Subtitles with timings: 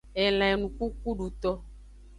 [0.25, 1.51] Elan enukukuduto.